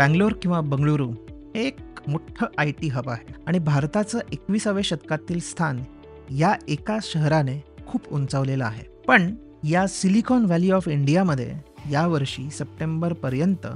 बँगलोर 0.00 0.32
किंवा 0.32 0.60
बंगळुरू 0.60 1.10
हे 1.54 1.66
एक 1.66 1.76
मोठं 2.08 2.46
आय 2.58 2.70
टी 2.72 2.88
हब 2.88 3.08
आहे. 3.08 3.34
आणि 3.46 3.58
भारताचं 3.58 4.18
एकविसाव्या 4.32 4.82
शतकातील 4.84 5.40
स्थान 5.40 5.82
या 6.30 6.54
एका 6.68 6.98
शहराने 7.02 7.64
खूप 7.86 8.08
उंचावलेलं 8.08 8.64
आहे. 8.64 8.84
पण 9.08 9.34
या 9.64 9.86
सिलिकॉन 9.86 10.44
व्हॅली 10.44 10.70
ऑफ 10.70 10.88
इंडियामध्ये 10.88 11.52
यावर्षी 11.90 12.50
सप्टेंबरपर्यंत 12.50 13.66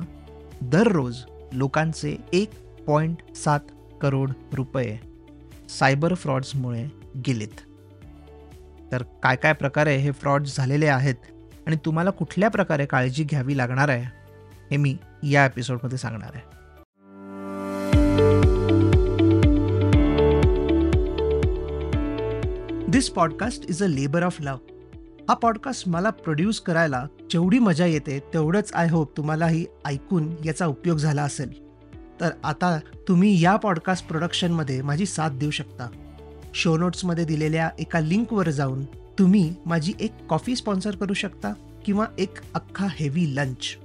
दररोज 0.62 1.16
लोकांचे 1.52 2.16
एक 2.32 2.50
पॉईंट 2.86 3.36
सात 3.36 3.60
करोड 4.02 4.30
रुपये 4.52 4.98
सायबर 5.68 6.14
फ्रॉड्समुळे 6.14 6.86
गेलेत. 7.26 7.60
तर 8.92 9.02
काय 9.02 9.36
काय 9.36 9.52
प्रकारे 9.52 9.96
हे 9.96 10.10
फ्रॉड्स 10.10 10.56
झालेले 10.56 10.86
आहेत 10.86 11.32
आणि 11.66 11.76
तुम्हाला 11.84 12.10
कुठल्या 12.10 12.48
प्रकारे 12.48 12.86
काळजी 12.86 13.24
घ्यावी 13.24 13.56
लागणार 13.56 13.88
आहे 13.88 14.04
हे 14.70 14.76
मी 14.76 14.96
या 15.24 15.46
एपिसोडमध्ये 15.46 15.98
सांगणार 15.98 16.30
आहे. 16.34 16.64
This 22.90 23.10
podcast 23.10 23.64
is 23.68 23.82
a 23.82 23.86
labour 23.86 24.22
of 24.22 24.40
love 24.40 24.58
हा 25.28 25.34
पॉडकास्ट 25.34 25.88
मला 25.88 26.10
प्रोड्यूस 26.10 26.60
करायला 26.60 27.06
जेवढी 27.30 27.58
मजा 27.58 27.86
येते 27.86 28.18
तेवढंच 28.18 28.72
आय 28.74 28.88
होप 28.88 29.16
तुम्हालाही 29.16 29.66
ऐकून 29.86 30.34
याचा 30.44 30.66
उपयोग 30.66 30.98
झाला 30.98 31.22
असेल. 31.22 31.64
तर 32.20 32.30
आता 32.44 32.78
तुम्ही 33.08 33.42
या 33.42 33.56
पॉडकास्ट 33.56 34.08
प्रोडक्शनमध्ये 34.08 34.82
माझी 34.82 35.06
साथ 35.06 35.30
देऊ 35.30 35.50
शकता. 35.50 35.88
शो 36.54 36.76
नोट्समध्ये 36.76 37.24
दिलेल्या 37.24 37.70
एका 37.78 38.00
लिंकवर 38.00 38.50
जाऊन 38.50 38.84
तुम्ही 39.18 39.54
माझी 39.66 39.92
एक 40.00 40.10
कॉफी 40.28 40.56
स्पॉन्सर 40.56 40.96
करू 40.96 41.14
शकता 41.14 41.52
किंवा 41.84 42.06
एक 42.18 42.34
अख्खा 42.54 42.86
हेवी 42.90 43.36
लंच 43.36 43.76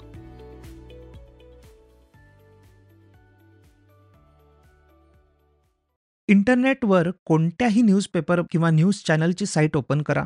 इंटरनेटवर 6.27 7.11
कोणत्याही 7.25 7.81
न्यूजपेपर 7.81 8.41
किंवा 8.51 8.69
न्यूज 8.69 9.03
चॅनलची 9.03 9.45
साईट 9.45 9.77
ओपन 9.77 10.01
करा. 10.01 10.23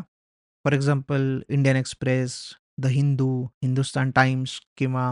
for 0.64 0.74
example 0.74 1.40
Indian 1.50 1.76
Express 1.76 2.54
the 2.78 2.86
Hindu 2.86 3.44
Hindustan 3.44 4.12
Times 4.12 4.62
किंवा 4.78 5.12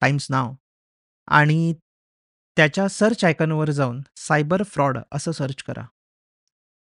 टाइम्स 0.00 0.26
नाव 0.30 0.52
आणि 1.26 1.74
त्याच्या 2.56 2.88
सर्च 2.88 3.24
आयकॉनवर 3.24 3.70
जाऊन 3.70 4.00
सायबर 4.16 4.62
फ्रॉड 4.62 4.98
असं 5.12 5.32
सर्च 5.32 5.62
करा. 5.62 5.86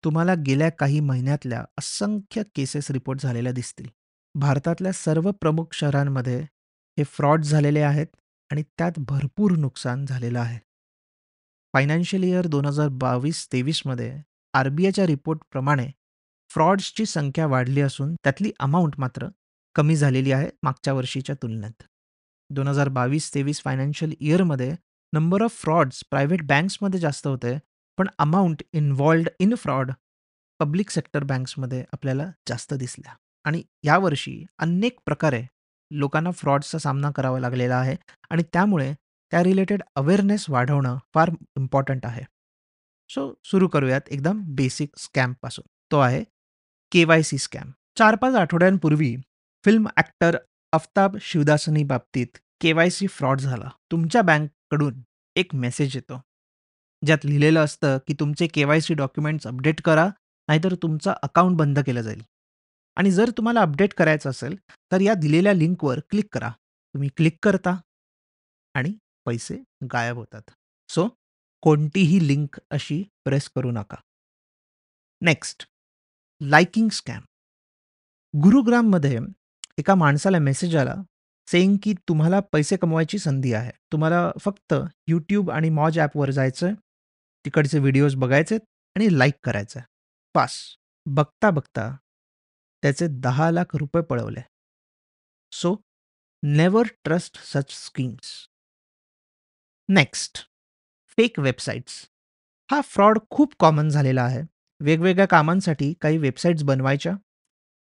तुम्हाला 0.04 0.34
गेल्या 0.34 0.70
काही 0.70 1.00
महिन्यातल्या 1.00 1.66
असंख्य 1.78 2.44
केसेस 2.56 2.92
रिपोर्ट 2.92 3.20
झालेल्या 3.20 3.54
दिसतील. 3.54 3.88
भारतातल्या 4.36 4.92
सर्व 4.94 5.32
प्रमुख 5.32 5.74
शहरांमध्ये 5.74 6.40
हे 6.98 7.04
फ्रॉड 7.04 7.44
झालेले 7.44 7.82
आहेत 7.82 8.08
आणि 8.52 8.64
त्यात 8.78 9.00
भरपूर 9.00 9.52
नुकसान 9.58 10.06
झालेलं 10.06 10.40
आहे. 10.40 10.60
फायनान्शियल 11.74 12.24
इयर 12.24 12.48
दोन 12.48 12.66
हजार 12.66 12.88
बावीस 13.02 13.48
तेवीसमध्ये 13.52 14.12
आर 14.54 14.70
बी 14.70 14.86
आयच्या 14.86 15.06
रिपोर्टप्रमाणे 15.08 15.88
फ्रॉड्सची 16.50 17.06
संख्या 17.06 17.46
वाढली 17.48 17.82
असून 17.82 18.16
त्यातली 18.16 18.52
अमाऊंट 18.60 19.00
मात्र 19.00 19.28
कमी 19.76 19.96
झालेली 19.96 20.32
आहे 20.32 20.50
मागच्या 20.64 20.94
वर्षीच्या 20.94 21.36
तुलनेत. 21.42 21.84
दोन 22.50 22.68
हजार 22.68 22.90
बावीस 22.90 23.34
तेवीस 23.34 23.62
फायनान्शियल 23.64 24.14
इयरमध्ये 24.20 24.72
नंबर 25.14 25.42
ऑफ 25.42 25.62
फ्रॉड्स 25.62 26.04
प्रायव्हेट 26.10 26.42
बँक्समध्ये 26.48 27.00
जास्त 27.00 27.28
होते 27.28 27.58
पण 27.98 28.08
amount 28.20 28.64
involved 28.74 29.30
in 29.40 29.56
fraud 29.56 29.92
public 30.60 30.90
sector 30.90 31.24
बँक्समध्ये 31.24 31.84
आपल्याला 31.94 32.30
जास्त 32.50 32.74
दिसल्या. 32.74 33.14
आणि 33.46 33.62
यावर्षी 33.84 34.44
अनेक 34.60 35.00
प्रकारे 35.06 35.44
लोकांना 35.92 36.32
फ्रॉडचा 36.32 36.78
सामना 36.78 37.12
करावा 37.12 37.40
लागलेला 37.40 37.78
आहे 37.78 37.96
आणि 38.30 38.44
त्यामुळे 38.54 38.94
त्या 39.32 39.44
रिलेटेड 39.44 39.82
अवेअरनेस 39.96 40.46
वाढवणं 40.50 40.98
फार 41.14 41.30
इम्पॉर्टंट 41.58 42.06
आहे. 42.06 42.24
सो 43.10 43.34
सुरू 43.44 43.68
करूयात 43.68 44.02
एकदम 44.08 44.42
बेसिक 44.56 44.98
स्कॅमपासून 44.98 45.68
तो 45.92 46.00
आहे 46.00 46.24
के 46.92 47.04
वाय 47.06 47.22
सी 47.22 47.38
स्कॅम. 47.38 47.72
चार 47.98 48.16
पाच 48.16 48.36
आठवड्यांपूर्वी 48.36 49.16
फिल्म 49.66 49.88
ॲक्टर 49.98 50.38
अफताब 50.74 51.18
शिवदासनी 51.22 51.84
बाबतीत 51.84 52.38
के 52.62 52.74
वाय 52.74 52.90
सी 52.90 53.08
फ्रॉड 53.08 53.40
झाला. 53.40 53.70
तुमच्या 53.92 54.22
बँककडून 54.22 55.02
एक 55.36 55.56
मेसेज 55.56 55.96
येतो. 55.96 56.22
ज्यात 57.06 57.26
लिहिलेलं 57.26 57.64
असतं 57.64 57.98
की 58.08 58.14
तुमचे 58.20 58.48
K 58.48 58.64
Y 58.64 58.80
C 58.80 58.94
documents 58.94 59.48
update 59.48 59.82
करा 59.82 60.06
नाहीतर 60.50 60.74
तुमचं 60.82 61.14
अकाउंट 61.24 61.58
बंद 61.58 61.80
केलं 61.80 62.02
जाईल. 62.02 62.22
आणि 62.98 63.12
जर 63.12 63.30
तुम्हाला 63.38 63.62
अपडेट 63.62 63.94
करायचं 63.94 64.30
असेल 64.30 64.56
तर 64.92 65.02
या 65.02 65.14
दिलेल्या 65.14 65.54
लिंकवर 65.54 66.00
क्लिक 66.10 66.28
करा. 66.34 66.50
तुम्ही 66.96 67.10
क्लिक 67.18 67.38
करता 67.44 67.76
आणि 68.76 68.94
पैसे 69.26 69.56
गायब 69.92 70.18
होतात. 70.18 70.52
सो 70.90 71.08
कोणतीही 71.64 72.28
लिंक 72.28 72.60
अशी 72.72 73.04
प्रेस 73.26 73.50
करू 73.56 73.72
नका. 73.72 73.96
Next 75.22 75.66
liking 76.42 76.90
scam. 76.90 77.22
गुरुग्राममध्ये 78.34 79.20
एका 79.78 79.96
माणसाला 79.96 80.40
मेसेज 80.40 80.76
आला 80.76 80.96
सेईंग 81.48 81.78
की 81.84 81.94
तुम्हाला 82.08 82.40
पैसे 82.52 82.78
कमवायची 82.78 83.18
संधी 83.20 83.54
आहे. 83.54 83.72
तुम्हाला 83.92 84.32
फक्त 84.42 84.74
यूट्यूब 85.08 85.52
आणि 85.52 85.70
मॉज 85.70 86.00
ॲपवर 86.00 86.32
जायचं 86.32 86.74
तिकडचे 87.46 87.80
व्हिडिओज 87.80 88.16
बघायचे 88.16 88.56
आणि 88.96 89.08
लाईक 89.18 89.34
करायचं 89.44 89.80
पास 90.36 90.58
बघता 91.06 91.50
बघता 91.50 91.90
त्याचे 92.82 93.08
दहा 93.10 93.52
लाख 93.52 93.76
रुपये 93.76 94.04
पळवले. 94.04 94.42
So 95.52 95.76
never 96.44 96.84
trust 97.04 97.38
such 97.44 97.72
schemes 97.86 98.48
next 99.90 100.38
fake 101.18 101.40
websites 101.40 101.94
हा 102.72 102.82
फ्रॉड 102.82 103.20
खूप 103.30 103.54
कॉमन 103.60 103.90
झालेला 103.90 104.24
आहे. 104.24 104.42
वेगवेगळ्या 104.80 105.26
कामांसाठी 105.26 105.94
काही 106.02 106.18
वेबसाईट्स 106.18 106.64
बनवायच्या. 106.64 107.14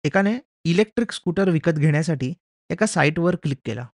एकाने 0.03 0.37
इलेक्ट्रिक 0.63 1.11
स्कूटर 1.11 1.49
विकत 1.49 1.71
घेण्यासाठी 1.71 2.33
एका 2.69 2.85
साईटवर 2.85 3.35
क्लिक 3.35 3.59
केला. 3.65 3.87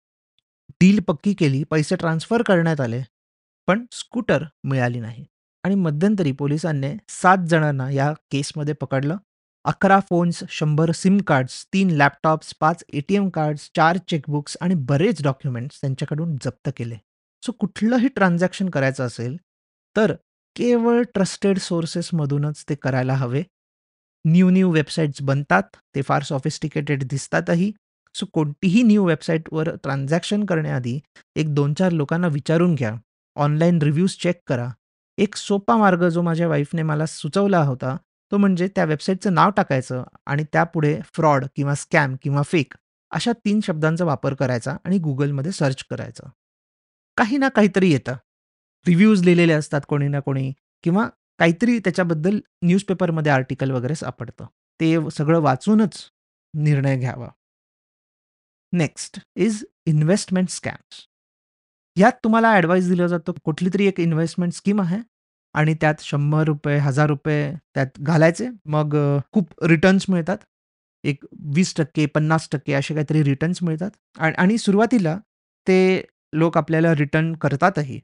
डील 0.71 1.01
पक्की 1.01 1.35
केली 1.35 1.65
पैसे 1.65 1.97
ट्रान्सफर 1.97 2.43
करण्यात 2.43 2.81
आले 2.81 3.03
पण 3.67 3.85
स्कूटर 3.93 4.45
मिळाली 4.65 5.01
नाही. 5.01 5.25
आणि 5.65 5.75
मध्यंतरी 5.75 6.33
पोलिसांनी 6.33 6.95
सात 7.09 7.47
जणांना 7.49 7.91
या 7.91 8.13
केसमध्ये 8.13 8.75
पकडलं. 8.75 9.17
अकरा 9.67 9.99
फोन्स 10.01 10.43
शंभर 10.51 10.91
सिम 10.93 11.19
कार्ड्स 11.19 11.65
तीन 11.73 11.91
लॅपटॉप्स 11.91 12.53
पाच 12.61 12.83
ए 12.93 13.01
टी 13.09 13.15
एम 13.17 13.29
कार्ड्स 13.31 13.71
चार 13.77 13.99
चेकबुक्स 14.09 14.57
आणि 14.61 14.75
बरेच 14.89 15.23
डॉक्युमेंट्स 15.23 15.81
त्यांच्याकडून 15.81 16.37
जप्त 16.43 16.71
केले. 16.77 16.97
सो 17.43 17.53
कुठलंही 17.53 18.09
ट्रान्झॅक्शन 18.09 18.69
करायचं 18.71 19.07
असेल 19.07 19.37
तर 19.97 20.15
केवळ 20.57 21.03
ट्रस्टेड 21.15 21.59
सोर्सेसमधूनच 21.59 22.65
ते 22.69 22.75
करायला 22.75 23.15
हवे. 23.15 23.43
न्यू 24.25 24.51
न्यू 24.51 24.71
वेबसाईट्स 24.73 25.23
बनतात 25.23 25.77
ते 25.95 26.03
फार 26.03 26.23
सॉफिस्टिकेटेड 26.23 27.05
दिसतातही. 27.09 27.73
सो 28.15 28.27
कोणतीही 28.33 28.83
न्यू 28.83 29.05
वेबसाईटवर 29.07 29.75
ट्रान्झॅक्शन 29.83 30.45
करण्याआधी 30.45 30.99
एक 31.37 31.55
दोन 31.55 31.75
चार 31.75 31.93
लोकांना 31.93 32.29
विचारून 32.29 32.75
घ्या. 32.75 32.95
ऑनलाईन 33.37 33.83
रिव्ह्यूज 33.83 34.17
चेक 34.23 34.41
करा. 34.47 34.69
एक 35.19 35.37
सोपा 35.37 35.77
मार्ग 35.77 36.09
जो 36.09 36.23
माझ्या 36.23 36.49
वाईफने 36.49 36.83
मला 36.83 37.07
सुचवला 37.07 37.63
होता 37.65 37.97
तो 38.33 38.37
म्हणजे 38.37 38.69
त्या 38.69 38.85
वेबसाईटचं 38.85 39.35
नाव 39.35 39.51
टाकायचं 39.51 40.03
आणि 40.27 40.45
त्यापुढे 40.53 40.99
फ्रॉड 41.15 41.45
किंवा 41.57 41.75
स्कॅम 41.75 42.17
किंवा 42.23 42.43
फेक 42.43 42.75
अशा 43.11 43.33
तीन 43.45 43.61
शब्दांचा 43.61 44.05
वापर 44.05 44.35
करायचा 44.35 44.77
आणि 44.85 44.99
गुगलमध्ये 44.99 45.53
सर्च 45.53 45.85
करायचं. 45.91 46.29
काही 47.17 47.37
ना 47.39 47.49
काहीतरी 47.49 47.91
येतं. 47.93 48.15
रिव्ह्यूज 48.87 49.23
लिहिलेले 49.25 49.53
असतात 49.53 49.81
कोणी 49.89 50.09
ना 50.09 50.21
कोणी 50.21 50.53
किंवा 50.85 51.09
काहीतरी 51.39 51.79
त्याच्याबद्दल 51.79 52.39
न्यूजपेपरमध्ये 52.65 53.33
आर्टिकल 53.33 53.71
वगैरे 53.71 53.95
सापडतं. 53.95 54.47
ते 54.81 54.97
सगळं 55.11 55.41
वाचूनच 55.41 56.11
निर्णय 56.55 56.97
घ्यावा. 56.97 57.29
Next 58.73 59.19
is 59.37 59.65
investment 59.87 60.49
scams. 60.49 61.07
ह्यात 61.97 62.13
तुम्हाला 62.25 62.51
ॲडवाईस 62.53 62.89
दिलं 62.89 63.07
जातं 63.07 63.33
कुठली 63.45 63.69
तरी 63.75 63.87
एक 63.87 64.01
इन्व्हेस्टमेंट 64.01 64.53
स्कीम 64.53 64.81
आहे? 64.81 64.99
आणि 65.55 65.75
त्यात 65.75 65.95
शंभर 66.01 66.45
रुपये 66.45 66.79
हजार 66.79 67.09
रुपये 67.09 67.53
त्यात 67.75 68.01
घालायचे. 68.01 68.49
मग 68.65 68.97
खूप 69.33 69.65
रिटर्न्स 69.65 70.07
मिळतात. 70.09 70.39
एक 71.05 71.25
वीस 71.55 71.75
टक्के 71.77 72.07
पन्नास 72.07 72.49
टक्के 72.53 72.73
असे 72.73 72.95
काहीतरी 72.95 73.23
रिटर्न्स 73.23 73.63
मिळतात. 73.63 73.91
आणि 74.19 74.59
सुरुवातीला 74.59 75.17
ते 75.69 75.79
लोक 76.35 76.59
आपल्याला 76.59 76.95
रिटर्न 76.95 77.33
करतातही. 77.33 78.01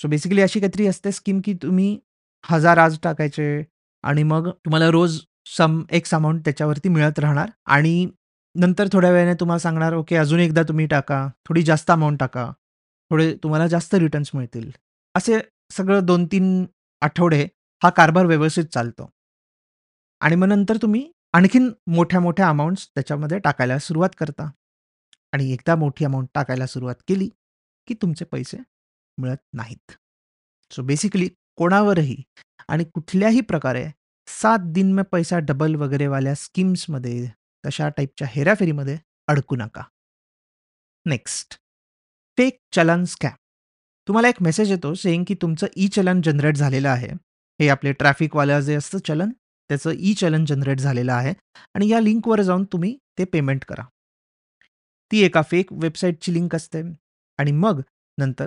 सो 0.00 0.08
बेसिकली 0.08 0.40
अशी 0.42 0.60
काहीतरी 0.60 0.86
असते 0.86 1.12
स्कीम 1.12 1.40
की 1.44 1.54
तुम्ही 1.54 1.98
हजार 2.44 2.78
आज 2.78 2.98
टाकायचे 3.02 3.64
आणि 4.04 4.22
मग 4.22 4.48
तुम्हाला 4.50 4.88
रोज 4.90 5.20
सम 5.56 5.82
एक्स 5.90 6.14
अमाऊंट 6.14 6.44
त्याच्यावरती 6.44 6.88
मिळत 6.88 7.18
राहणार. 7.18 7.50
आणि 7.66 8.06
नंतर 8.54 8.88
थोड्या 8.92 9.10
वेळाने 9.10 9.34
तुम्हाला 9.34 9.58
सांगणार 9.58 9.94
ओके 9.94 10.16
अजून 10.16 10.40
एकदा 10.40 10.62
तुम्ही 10.62 10.86
टाका. 10.86 11.26
थोडी 11.48 11.62
जास्त 11.62 11.90
अमाऊंट 11.90 12.18
टाका. 12.20 12.50
थोडे 13.10 13.34
तुम्हाला 13.42 13.66
जास्त 13.66 13.94
रिटर्न्स 13.94 14.30
मिळतील. 14.34 14.70
असे 15.14 15.38
सगळं 15.72 16.04
दोन 16.04 16.26
तीन 16.26 16.64
आठवडे 17.00 17.48
हा 17.82 17.90
कारभार 17.90 18.26
व्यवस्थित 18.26 18.64
चालतो 18.64 19.10
आणि 20.20 20.36
मग 20.36 20.46
नंतर 20.46 20.76
तुम्ही 20.76 21.12
आणखीन 21.32 21.72
मोठ्या 21.86 22.20
मोठ्या 22.20 22.48
अमाऊंट्स 22.48 22.88
त्याच्यामध्ये 22.88 23.38
टाकायला 23.38 23.78
सुरुवात 23.78 24.10
करता 24.18 24.50
आणि 25.32 25.52
एकदा 25.52 25.74
मोठी 25.74 26.04
अमाऊंट 26.04 26.28
टाकायला 26.34 26.66
सुरुवात 26.66 26.94
केली, 27.08 27.28
की 27.86 27.94
तुमचे 27.94 28.24
पैसे 28.24 28.56
मिळत 29.18 29.42
नाहीत. 29.52 29.92
सो 30.70 30.82
बेसिकली 30.82 31.28
कोणावरही 31.56 32.16
आणि 32.68 32.84
कुठल्याही 32.84 33.40
प्रकारे 33.40 33.86
सात 34.26 34.58
दिन 34.64 34.92
में 34.92 35.04
पैसा 35.04 35.38
डबल 35.38 35.74
वगैरेवाल्या 35.74 36.34
स्कीम्समध्ये, 36.34 37.28
तशा 37.66 37.88
टाईपच्या 37.88 38.28
हेराफेरीमध्ये 38.30 38.98
अडकू 39.28 39.56
नका. 39.56 39.82
Next, 41.06 41.54
fake 42.38 42.58
challan 42.72 43.04
scam. 43.04 43.34
तुम्हाला 44.08 44.28
एक 44.28 44.42
मेसेज 44.42 44.70
येतो 44.70 44.94
सेईंग 44.94 45.24
की 45.24 45.34
तुमचं 45.34 45.66
ई-चलन 45.76 46.20
जनरेट 46.20 46.56
झालेलं 46.56 46.88
आहे. 46.88 47.08
हे 47.60 47.68
आपले 47.68 47.92
ट्रॅफिकवालं 47.92 48.60
जे 48.60 48.74
असतं 48.74 48.98
चलन, 48.98 49.30
त्याचं 49.68 49.92
ई-चलन 49.96 50.44
जनरेट 50.44 50.80
झालेलं 50.80 51.12
आहे 51.12 51.34
आणि 51.74 51.88
या 51.88 52.00
लिंकवर 52.00 52.42
जाऊन 52.42 52.64
तुम्ही 52.64 52.98
ते 53.18 53.24
पेमेंट 53.24 53.64
करा. 53.64 53.82
ती 55.12 55.20
एका 55.20 55.42
फेक 55.42 55.72
वेबसाईटची 55.72 56.34
लिंक 56.34 56.54
असते 56.54 56.82
आणि 57.38 57.52
मग 57.52 57.80
नंतर 58.18 58.46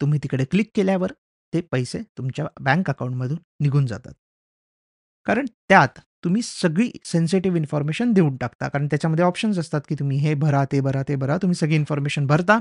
तुम्ही 0.00 0.18
तिकडे 0.18 0.44
क्लिक 0.44 0.70
केल्यावर 0.74 1.12
ते 1.54 1.60
पैसे 1.60 1.98
तुमच्या 2.18 2.46
बँक 2.60 2.90
अकाउंटमधून 2.90 3.38
निघून 3.60 3.86
जातात. 3.86 4.12
कारण 5.26 5.46
त्यात 5.68 6.00
तुम्ही 6.24 6.42
सगळी 6.42 6.90
सेन्सिटिव्ह 7.04 7.58
इन्फॉर्मेशन 7.58 8.12
देऊन 8.12 8.36
टाकता. 8.36 8.68
कारण 8.68 8.86
त्याच्यामध्ये 8.86 9.24
ऑप्शन्स 9.24 9.58
असतात, 9.58 9.80
की 9.88 9.94
तुम्ही 9.94 10.18
हे 10.18 10.34
भरा, 10.34 10.64
ते 10.64 10.80
भरा, 10.80 11.02
ते 11.02 11.16
भरा. 11.16 11.36
तुम्ही 11.36 11.54
सगळी 11.54 11.74
इन्फॉर्मेशन 11.74 12.26
भरता. 12.26 12.58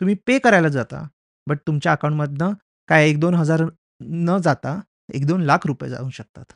तुम्ही 0.00 0.14
पे 0.26 0.38
करायला 0.38 0.68
जाता. 0.68 1.08
बट 1.48 1.58
तुमच्या 1.66 1.92
अकाउंटमधनं 1.92 2.52
काय 2.88 3.08
एक 3.10 3.18
दोन 3.20 3.34
हजार 3.34 3.62
न 4.00 4.36
जाता 4.44 4.80
एक 5.14 5.26
दोन 5.26 5.42
लाख 5.42 5.66
रुपये 5.66 5.90
जाऊ 5.90 6.10
शकतात. 6.10 6.52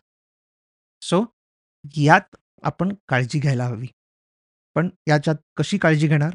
सो 1.03 1.25
यात 1.97 2.37
आपण 2.63 2.93
काळजी 3.09 3.39
घ्यायला 3.41 3.65
हवी. 3.67 3.87
पण 4.77 4.89
याच्यात 5.09 5.37
कशी 5.57 5.79
काळजी 5.79 6.09
घेणार? 6.09 6.35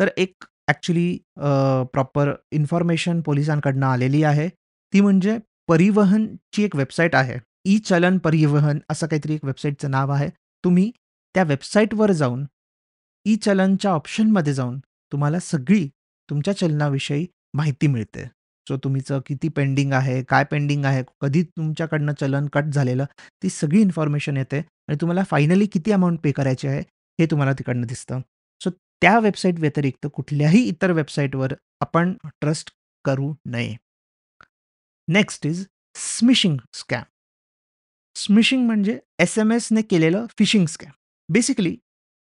तर 0.00 0.08
एक 0.16 0.44
ॲक्च्युली 0.68 1.16
प्रॉपर 1.92 2.32
इन्फॉर्मेशन 2.52 3.20
पोलिसांकडनं 3.20 3.86
आलेली 3.86 4.22
आहे. 4.22 4.48
ती 4.48 5.00
म्हणजे 5.00 5.38
परिवहनची 5.68 6.64
एक 6.64 6.76
वेबसाईट 6.76 7.14
आहे. 7.14 7.38
ई-चलन 7.64 8.18
परिवहन 8.18 8.78
असं 8.90 9.06
काहीतरी 9.06 9.34
एक 9.34 9.44
वेबसाईटचं 9.44 9.90
नाव 9.90 10.10
आहे. 10.12 10.28
तुम्ही 10.64 10.90
त्या 11.34 11.42
वेबसाईटवर 11.42 12.12
जाऊन 12.12 12.44
ई-चलनच्या 13.26 13.90
ऑप्शनमध्ये 13.90 14.54
जाऊन 14.54 14.78
तुम्हाला 15.12 15.38
सगळी 15.40 15.86
तुमच्या 16.30 16.56
चलनाविषयी 16.56 17.26
माहिती 17.54 17.86
मिळते. 17.86 18.24
सो 18.68 18.76
तुमचं 18.76 19.20
किती 19.26 19.48
पेंडिंग 19.48 19.92
आहे, 19.92 20.22
काय 20.22 20.44
पेंडिंग 20.44 20.84
आहे, 20.84 21.04
कधी 21.20 21.42
तुमच्याकडनं 21.42 22.12
चलन 22.20 22.46
कट 22.46 22.64
झालेलं, 22.64 23.04
ती 23.42 23.48
सगळी 23.48 23.80
इन्फॉर्मेशन 23.80 24.36
येते 24.36 24.58
आणि 24.58 24.96
तुम्हाला 25.00 25.24
फायनली 25.24 25.66
किती 25.66 25.92
अमाउंट 25.92 26.18
पे 26.24 26.32
करायची 26.32 26.68
आहे, 26.68 26.80
हे 27.20 27.26
तुम्हाला 27.26 27.52
तिकडनं 27.52 27.86
दिसतं. 27.86 28.20
सो 28.64 28.70
त्या 28.70 29.18
वेबसाईट 29.18 29.54
व्यतिरिक्त 29.58 30.06
कुठल्याही 30.14 30.62
इतर 30.62 30.90
वेबसाईटवर 30.90 31.52
आपण 31.80 32.12
ट्रस्ट 32.24 32.70
करू 33.04 33.34
नये. 33.46 33.76
Next 35.08 35.46
is 35.46 35.66
smishing 35.94 36.56
scam. 36.72 37.02
Smishing 38.14 38.66
म्हणजे 38.66 39.00
एस-एम-एसने 39.18 39.82
केलेलं 39.82 40.26
फिशिंग 40.38 40.66
स्कॅम. 40.66 40.92
बेसिकली 41.28 41.76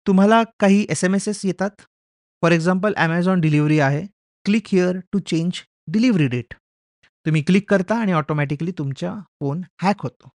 तुम्हाला 0.07 0.43
काही 0.59 0.85
एस-एम-एसेस 0.89 1.45
येतात. 1.45 1.69
फॉर 2.41 2.51
एक्झाम्पल 2.51 2.93
Amazon 2.93 3.41
डिलिव्हरी 3.41 3.79
आहे. 3.79 4.18
Click 4.49 4.67
here 4.67 4.99
to 5.11 5.19
change 5.19 5.51
delivery 5.87 6.27
date. 6.27 6.53
तुम्ही 7.25 7.41
क्लिक 7.41 7.69
करता 7.69 7.95
आणि 7.95 8.11
ऑटोमॅटिकली 8.11 8.71
तुमचा 8.71 9.13
फोन 9.39 9.61
हॅक 9.81 9.95
होतो. 9.99 10.29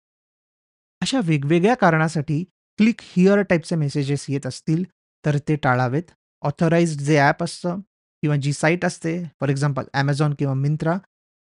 अशा 1.02 1.20
वेगवेगळ्या 1.24 1.76
कारणासाठी 1.76 2.44
क्लिक 2.78 3.02
हिअर 3.02 3.42
टाईपचे 3.42 3.76
मेसेजेस 3.76 4.26
येत 4.30 4.46
असतील, 4.46 4.84
तर 5.26 5.38
ते 5.38 5.56
टाळावेत. 5.56 6.04
ऑथराइज्ड 6.42 7.02
जे 7.02 7.18
ॲप 7.18 7.44
असतं 7.44 7.80
किंवा 8.22 8.36
जी 8.36 8.54
साईट 8.54 8.86
असते, 8.86 9.24
फॉर 9.24 9.50
एक्झाम्पल 9.50 9.84
ॲमेझॉन 9.94 10.34
किंवा 10.34 10.54
मिंत्रा 10.54 10.98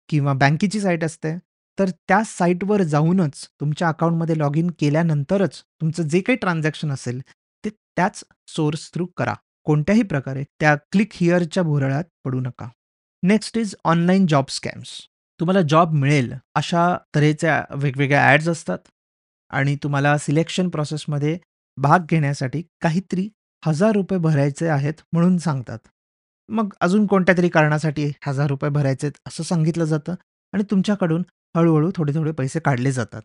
किंवा 0.08 0.32
बँकेची 0.32 0.80
साईट 0.80 1.04
असते, 1.04 1.38
तर 1.78 1.90
त्या 1.90 2.24
साईटवर 2.24 2.82
जाऊनच 2.82 3.48
तुमच्या 3.60 3.88
अकाउंटमध्ये 3.88 4.38
लॉग 4.38 4.56
इन 4.56 4.70
केल्यानंतरच 4.70 5.62
तुमचं 5.80 6.02
जे 6.02 6.20
काही 6.20 6.36
ट्रान्झॅक्शन 6.36 6.90
असेल, 6.90 7.20
ते 7.64 7.70
त्याच 7.70 8.24
सोर्स 8.46 8.92
थ्रू 8.94 9.06
करा. 9.06 9.34
कोणत्याही 9.68 10.02
प्रकारे 10.02 10.44
त्या 10.60 10.74
क्लिक 10.76 11.08
हिअरच्या 11.12 11.62
भुरळात 11.62 12.04
पडू 12.24 12.40
नका. 12.40 12.68
Next 13.22 13.58
is 13.58 13.74
online 13.84 14.26
job 14.26 14.44
scams. 14.48 14.88
तुम्हाला 15.40 15.62
जॉब 15.62 15.92
मिळेल 15.92 16.32
अशा 16.54 16.96
तऱ्हेच्या 17.14 17.64
वेगवेगळ्या 17.74 18.22
ॲड्स 18.24 18.48
असतात 18.48 18.78
आणि 19.50 19.76
तुम्हाला 19.76 20.18
सिलेक्शन 20.18 20.68
प्रोसेसमध्ये 20.68 21.38
भाग 21.76 21.98
घेण्यासाठी 22.08 22.62
काहीतरी 22.80 23.28
₹1000 23.66 24.18
भरायचे 24.18 24.68
आहेत 24.68 24.94
म्हणून 25.12 25.38
सांगतात. 25.38 25.78
मग 26.48 26.72
अजून 26.80 27.06
कोणत्यातरी 27.06 27.48
कारणासाठी 27.48 28.12
₹1000 28.26 28.70
भरायचेत 28.70 29.12
असं 29.26 29.42
सांगितलं 29.42 29.84
जातं 29.84 30.14
आणि 30.52 30.62
तुमच्याकडून 30.70 31.22
हळूहळू 31.56 31.90
थोडे-थोडे 31.96 32.32
पैसे 32.32 32.60
काढले 32.60 32.92
जातात. 32.92 33.22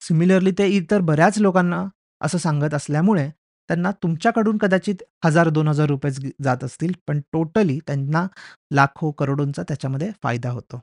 सिमिलरली 0.00 0.50
ते 0.50 0.66
इतर 0.66 1.00
बऱ्याच 1.00 1.38
लोकांना 1.38 1.84
असं 2.20 2.38
सांगत 2.38 2.74
असल्यामुळे 2.74 3.30
त्यांना 3.68 3.90
तुमच्याकडून 3.90 4.58
कदाचित 4.58 5.02
₹1000-2000 5.24 6.30
जात 6.42 6.64
असतील, 6.64 6.92
पण 7.08 7.20
टोटली 7.32 7.78
त्यांना 7.78 8.26
लाखो, 8.72 9.10
करोडोंचा 9.10 9.62
त्याच्यामध्ये 9.62 10.10
फायदा 10.22 10.50
होतो. 10.50 10.80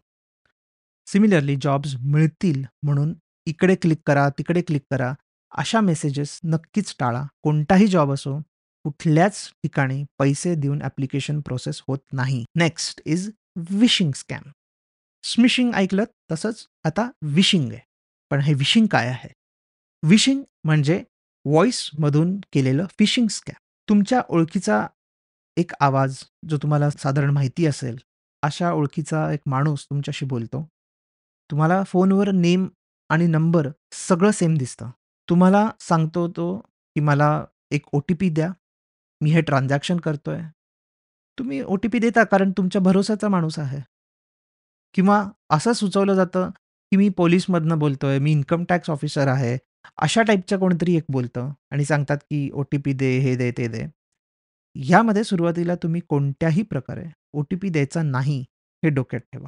सिमिलरली 1.08 1.56
जॉब्स 1.62 1.96
मिळतील 2.00 2.64
म्हणून 2.84 3.14
इकडे 3.46 3.76
क्लिक 3.76 4.00
करा, 4.06 4.30
तिकडे 4.30 4.62
क्लिक 4.62 4.82
करा, 4.92 5.14
अशा 5.52 5.80
मेसेजेस 5.82 6.40
नक्कीच 6.44 6.96
टाळा. 7.00 7.24
कोणताही 7.44 7.88
जॉब 7.88 8.12
असो, 8.12 8.40
कुठल्याच 8.84 9.50
ठिकाणी 9.64 10.04
पैसे 10.20 10.56
देऊन 10.56 10.82
ॲप्लिकेशन 10.82 11.42
प्रोसेस 11.42 11.82
होत 11.88 12.00
नाही. 12.14 12.46
Next 12.56 13.02
is 13.06 13.32
vishing 13.70 14.12
scam. 14.16 14.50
Smishing 15.24 15.74
ऐकलत 15.74 16.08
तसंच 16.32 16.66
आता 16.84 17.10
विशिंग 17.22 17.72
आहे. 17.72 17.80
पण 18.32 18.40
हे 18.40 18.54
विशिंग 18.54 18.88
काय 18.88 19.08
आहे? 19.08 19.30
विशिंग 20.04 20.44
म्हणजे 20.64 21.04
व्हॉईसमधून 21.46 22.38
केलेलं 22.38 22.86
फिशिंग 23.00 23.28
स्कॅम. 23.28 23.62
तुमच्या 23.90 24.22
ओळखीचा 24.30 24.88
एक 25.58 25.72
आवाज 25.80 26.24
जो 26.50 26.58
तुम्हाला 26.58 26.90
साधारण 26.90 27.30
माहिती 27.30 27.66
असेल, 27.66 27.98
अशा 28.42 28.72
ओळखीचा 28.72 29.32
एक 29.32 29.40
माणूस 29.46 29.86
तुमच्याशी 29.86 30.26
बोलतो. 30.26 30.70
तुम्हाला 31.52 31.84
फोनवर 31.84 32.32
नेम 32.32 32.68
आणि 33.10 33.28
नंबर 33.28 33.68
सगळं 33.92 34.32
सेम 34.32 34.56
दिसतं. 34.56 34.90
तुम्हाला 35.30 35.70
सांगतो 35.80 36.28
तो, 36.28 36.58
की 36.58 37.00
मला 37.00 37.46
एक 37.72 37.86
ओ-टी-पी 37.92 38.30
द्या. 38.30 38.50
मी 39.22 39.32
हे 39.32 39.42
ट्रान्झॅक्शन 39.42 39.98
करतो 39.98 40.32
आहे 40.32 40.52
तुम्ही 41.40 41.62
ओ-टी-पी 41.62 42.00
देता 42.00 42.24
कारण 42.24 42.52
तुमच्या 42.52 42.82
भरोसाचा 42.82 43.28
माणूस 43.28 43.60
आहे. 43.60 43.82
किंवा 44.94 45.30
असं 45.50 45.74
सुचवलं 45.74 46.14
जातं, 46.14 46.50
की 46.92 46.98
मी 46.98 47.10
पोलीसमधनं 47.10 47.80
बोलतो 47.80 48.08
आहे 48.08 48.20
मी 48.20 48.32
इन्कम 48.32 48.64
टॅक्स 48.70 48.90
ऑफिसर 48.90 49.28
आहे. 49.28 49.58
अशा 49.98 50.22
टाईपचं 50.24 50.60
कोणीतरी 50.60 50.96
एक 50.96 51.04
बोलतं 51.10 51.52
आणि 51.72 51.86
सांगतात, 51.86 52.18
की 52.18 52.50
ओ-टी-पी 52.54 52.94
दे, 52.94 53.20
हे 53.20 53.36
दे, 53.36 53.52
ते 53.52 53.68
दे. 53.68 53.86
ह्यामध्ये 54.76 55.24
सुरुवातीला 55.24 55.76
तुम्ही 55.76 56.02
कोणत्याही 56.10 56.62
प्रकारे 56.62 57.06
ओ-टी-पी 57.34 57.70
द्यायचा 57.70 58.02
नाही, 58.02 58.42
हे 58.84 58.90
डोक्यात 58.90 59.22
ठेवा. 59.22 59.48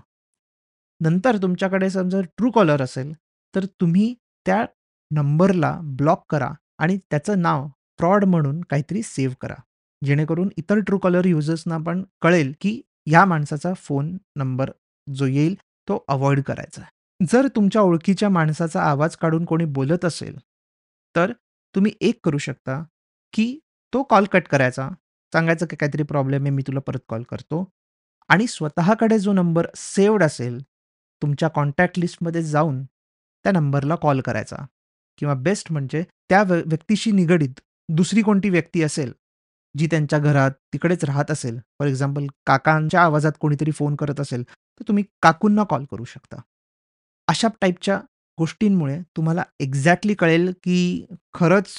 नंतर 1.02 1.38
तुमच्याकडे 1.38 1.90
समजा 1.90 2.18
Truecaller 2.18 2.82
असेल, 2.82 3.14
तर 3.56 3.66
तुम्ही 3.66 4.16
त्या 4.46 4.66
नंबरला 5.12 5.80
ब्लॉक 5.84 6.26
करा 6.30 6.52
आणि 6.78 6.98
त्याचं 6.98 7.42
नाव 7.42 7.68
फ्रॉड 7.68 8.26
म्हणून 8.26 8.62
काहीतरी 8.62 9.02
सेव्ह 9.02 9.36
करा. 9.42 9.56
जेणेकरून 10.04 10.50
इतर 10.58 10.76
ट्रूकॉलर 10.76 11.26
युजर्सना 11.26 11.78
पण 11.78 12.04
कळेल, 12.22 12.54
की 12.62 12.82
ह्या 13.06 13.26
माणसाचा 13.26 13.74
फोन 13.74 14.18
नंबर 14.36 14.72
जो 15.16 15.26
येईल, 15.26 15.56
तो 15.64 16.06
अव्हॉइड 16.08 16.44
करायचा 16.44 16.82
आहे. 16.82 16.95
जर 17.20 17.48
तुमच्या 17.48 17.82
ओळखीच्या 17.82 18.30
माणसाचा 18.30 18.82
आवाज 18.82 19.16
काढून 19.16 19.46
कोणी 19.46 19.66
बोलत 19.66 20.06
असेल, 20.06 20.38
तर 21.16 21.32
तुम्ही 21.76 21.92
एक 22.02 22.20
करू 22.24 22.38
शकता, 22.38 22.84
की 23.34 23.58
तो 23.94 24.04
कॉल 24.04 24.26
कट 24.26 24.48
करायचा. 24.48 24.90
सांगायचं, 25.34 25.66
की 25.66 25.76
काहीतरी 25.76 26.04
प्रॉब्लेम 26.04 26.42
आहे, 26.42 26.52
मी 26.52 26.64
तुला 26.68 26.80
परत 26.80 27.00
कॉल 27.10 27.24
करतो 27.24 27.64
आणि 28.30 28.48
स्वतःकडे 28.48 29.20
जो 29.20 29.34
नंबर 29.34 29.68
सेव्हड 29.76 30.24
असेल, 30.24 30.62
तुमच्या 31.22 31.50
कॉन्टॅक्ट 31.50 32.00
लिस्टमध्ये 32.00 32.42
जाऊन 32.44 32.84
त्या 32.84 33.52
नंबरला 33.52 33.96
कॉल 33.96 34.22
करायचा 34.22 34.56
किंवा 35.18 35.34
बेस्ट 35.34 35.72
म्हणजे 35.72 36.04
त्या 36.30 36.42
व्य 36.44 36.62
व्यक्तीशी 36.66 37.12
निगडीत 37.12 37.60
दुसरी 37.90 38.22
कोणती 38.22 38.50
व्यक्ती 38.50 38.84
असेल, 38.84 39.12
जी 39.76 39.88
त्यांच्या 39.88 40.20
घरात 40.20 40.52
तिकडेच 40.74 41.04
राहत 41.06 41.32
असेल. 41.32 41.60
फॉर 41.80 41.88
एक्झाम्पल 41.88 42.26
काकांच्या 42.46 43.02
आवाजात 43.02 43.32
कोणीतरी 43.40 43.72
फोन 43.72 43.96
करत 43.96 44.20
असेल, 44.20 44.44
तर 44.44 44.84
तुम्ही 44.88 45.04
काकूंना 45.22 45.64
कॉल 45.64 45.86
करू 45.92 46.04
शकता. 46.04 46.42
अशा 47.28 47.48
टाईपच्या 47.62 48.00
गोष्टींमुळे 48.38 49.00
तुम्हाला 49.18 49.44
एक्झॅक्टली 49.60 50.14
कळेल, 50.14 50.52
की 50.64 51.06
खरंच 51.34 51.76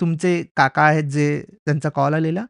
तुमचे 0.00 0.42
काका 0.56 0.82
आहेत 0.82 1.04
जे 1.04 1.42
त्यांचा 1.66 1.88
कॉल 1.88 2.14
आलेला, 2.14 2.44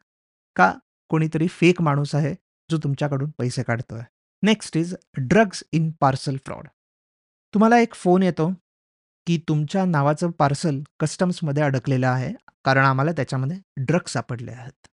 का 0.56 0.72
कोणीतरी 1.10 1.46
फेक 1.48 1.82
माणूस 1.82 2.14
आहे, 2.14 2.34
जो 2.70 2.78
तुमच्याकडून 2.78 3.30
पैसे 3.38 3.62
काढतोय. 3.62 4.00
Next 4.42 4.76
is 4.76 4.94
drugs 5.18 5.62
in 5.72 5.90
parcel 6.00 6.36
fraud. 6.36 6.66
तुम्हाला 7.54 7.78
एक 7.78 7.94
फोन 7.94 8.22
येतो, 8.22 8.50
की 9.26 9.38
तुमच्या 9.48 9.84
नावाचं 9.84 10.30
पार्सल 10.30 10.80
कस्टम्समध्ये 11.00 11.62
अडकलेलं 11.62 12.06
आहे, 12.06 12.32
कारण 12.64 12.84
आम्हाला 12.84 13.12
त्याच्यामध्ये 13.12 13.56
ड्रग्ज 13.84 14.12
सापडले 14.12 14.50
आहेत. 14.50 14.86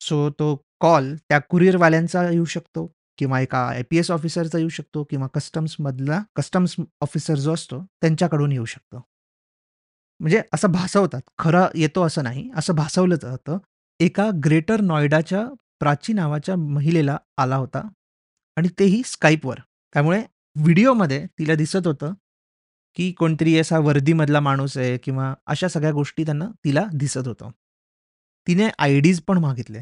सो 0.00 0.30
तो 0.30 0.54
कॉल 0.80 1.14
त्या 1.16 1.38
कुरिअरवाल्यांचा 1.38 2.30
येऊ 2.30 2.44
शकतो 2.44 2.86
किंवा 3.18 3.40
एका 3.40 3.68
आय-पी-एस 3.68 4.10
ऑफिसरचा 4.10 4.58
येऊ 4.58 4.68
शकतो 4.68 5.04
किंवा 5.04 5.26
कस्टम्समधला 5.26 6.22
कस्टम्स 6.36 6.76
ऑफिसर 7.00 7.34
जो 7.34 7.54
असतो 7.54 7.80
त्यांच्याकडून 7.80 8.52
येऊ 8.52 8.64
शकतो. 8.64 9.02
म्हणजे 10.20 10.42
असं 10.54 10.72
भासवतात. 10.72 11.20
खरं 11.38 11.66
येतो 11.74 12.02
असं 12.02 12.22
नाही, 12.22 12.50
असं 12.56 12.74
भासवलं 12.74 13.14
जातं. 13.14 13.58
एका 14.00 14.30
ग्रेटर 14.44 14.80
नॉयडाच्या 14.80 15.46
प्राची 15.80 16.12
नावाच्या 16.12 16.56
महिलेला 16.56 17.16
आला 17.36 17.56
होता 17.56 17.88
आणि 18.56 18.68
तेही 18.78 19.02
स्काईपवर 19.04 19.58
त्यामुळे 19.94 20.22
व्हिडिओमध्ये 20.56 21.26
तिला 21.26 21.54
दिसत 21.54 21.86
होतं, 21.86 22.14
की 22.94 23.12
कोणतरी 23.12 23.58
असा 23.58 23.78
वर्दीमधला 23.78 24.40
माणूस 24.40 24.76
आहे 24.78 24.98
किंवा 24.98 25.34
अशा 25.46 25.68
सगळ्या 25.68 25.92
गोष्टी 25.92 26.24
त्यांना 26.24 26.44
तिला 26.64 26.84
दिसत 26.94 27.28
होतं. 27.28 27.50
तिने 28.46 28.68
आयडीज 28.78 29.20
पण 29.20 29.38
मागितले. 29.38 29.80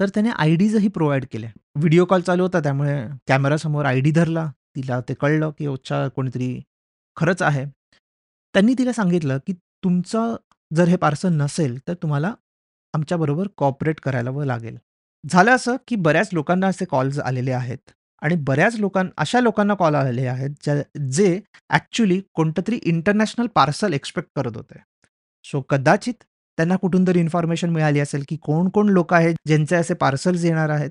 तर 0.00 0.08
त्याने 0.08 0.30
आयडीजही 0.30 0.88
प्रोव्हाइड 0.88 1.24
केले. 1.32 1.46
व्हिडिओ 1.76 2.04
कॉल 2.04 2.20
चालू 2.20 2.42
होता 2.42 2.60
त्यामुळे 2.60 3.06
कॅमेरासमोर 3.28 3.84
आयडी 3.84 4.10
धरला. 4.10 4.50
तिला 4.76 5.00
ते 5.00 5.14
कळलं, 5.14 5.50
की 5.50 5.66
अच्छा 5.66 6.08
कोणीतरी 6.08 6.62
खरंच 7.16 7.42
आहे. 7.42 7.64
त्यांनी 8.54 8.74
तिला 8.74 8.92
सांगितलं, 8.92 9.38
की 9.46 9.52
तुमचं 9.52 10.36
जर 10.74 10.88
हे 10.88 10.96
पार्सल 10.96 11.32
नसेल, 11.32 11.78
तर 11.88 11.94
तुम्हाला 11.94 12.34
आमच्याबरोबर 12.94 13.48
कॉपरेट 13.56 14.00
करायला 14.00 14.44
लागेल. 14.44 14.76
झालं 15.28 15.50
असं, 15.50 15.76
की 15.88 15.96
बऱ्याच 15.96 16.28
लोकांना 16.32 16.66
असे 16.66 16.84
कॉल्स 16.84 17.18
आलेले 17.18 17.52
आहेत 17.52 17.90
आणि 18.22 18.34
बऱ्याच 18.34 18.76
लोकां 18.76 19.04
अशा 19.16 19.40
लोकांना 19.40 19.74
कॉल 19.74 19.94
आलेले 19.94 20.26
आहेत, 20.26 20.50
ज्या 20.62 21.00
जे 21.10 21.40
ॲक्च्युली 21.70 22.20
कोणतं 22.34 22.62
तरी 22.68 22.76
इंटरनॅशनल 22.76 23.46
पार्सल 23.46 23.92
एक्स्पेक्ट 23.92 24.30
करत 24.36 24.56
होते. 24.56 24.78
सो 25.44 25.60
कदाचित 25.60 26.24
त्यांना 26.58 26.76
कुठून 26.76 27.06
तरी 27.06 27.20
इन्फॉर्मेशन 27.20 27.70
मिळाली 27.70 28.00
असेल, 28.00 28.24
की 28.28 28.36
कोण-कोण 28.42 28.88
लोकं 28.90 29.16
आहेत, 29.16 29.34
ज्यांचे 29.46 29.76
असे 29.76 29.94
पार्सल्स 29.94 30.44
येणार 30.44 30.70
आहेत. 30.70 30.90